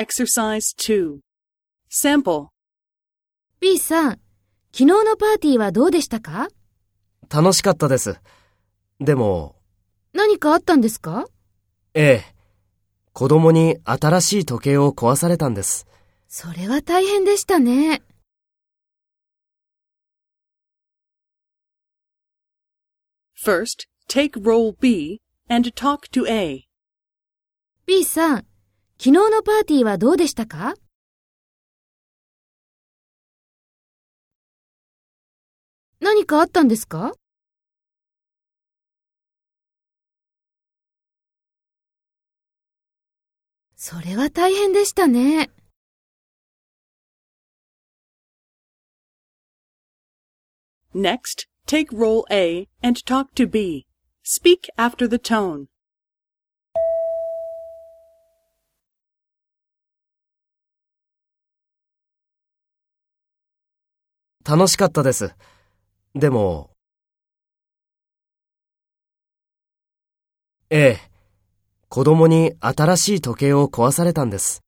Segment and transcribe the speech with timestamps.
[0.00, 1.18] Exercise 2.
[1.90, 2.46] Sample.
[3.60, 4.10] B さん、
[4.72, 6.48] 昨日のパーティーはどうでしたか？
[7.28, 8.18] 楽しかったです。
[8.98, 9.56] でも、
[10.14, 11.26] 何かあったんですか？
[11.92, 12.34] ええ、
[13.12, 15.86] 子供に新しい時計を壊されたんです。
[16.28, 18.00] それは大変でしたね。
[23.44, 25.20] First, take role B
[25.50, 26.64] and talk to A.
[27.84, 28.46] B さん、
[29.02, 30.74] 昨日のパーティーはどうでしたか
[36.00, 37.14] 何かあったんですか
[43.74, 45.48] それは大変でしたね。
[50.94, 53.86] Next, take role A and talk to B.
[54.22, 55.68] Speak after the tone.
[64.44, 65.34] 楽しかったです。
[66.14, 66.70] でも、
[70.70, 70.98] ええ、
[71.88, 74.62] 子供に新しい時計を壊されたんです。